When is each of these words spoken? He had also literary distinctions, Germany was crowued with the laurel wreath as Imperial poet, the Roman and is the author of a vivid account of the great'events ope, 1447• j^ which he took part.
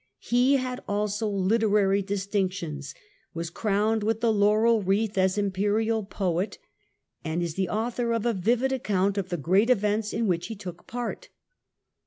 He 0.23 0.53
had 0.55 0.81
also 0.87 1.27
literary 1.29 2.01
distinctions, 2.01 2.93
Germany 2.93 3.05
was 3.35 3.49
crowued 3.51 4.01
with 4.01 4.19
the 4.19 4.33
laurel 4.33 4.81
wreath 4.81 5.15
as 5.15 5.37
Imperial 5.37 6.05
poet, 6.05 6.53
the 7.23 7.29
Roman 7.29 7.33
and 7.35 7.43
is 7.43 7.53
the 7.53 7.69
author 7.69 8.11
of 8.11 8.25
a 8.25 8.33
vivid 8.33 8.71
account 8.71 9.19
of 9.19 9.29
the 9.29 9.37
great'events 9.37 10.11
ope, 10.11 10.21
1447• 10.21 10.25
j^ 10.25 10.27
which 10.27 10.47
he 10.47 10.55
took 10.55 10.87
part. 10.87 11.29